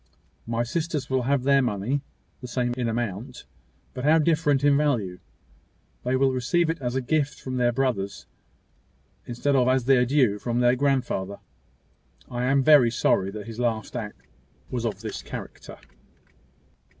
[0.47, 2.01] My sisters will have their money
[2.39, 3.45] the same in amount,
[3.93, 5.19] but how different in value!
[6.03, 8.25] They will receive it as a gift from their brothers,
[9.27, 11.37] instead of as their due from their grandfather.
[12.31, 14.25] I am very sorry his last act
[14.71, 15.77] was of this character."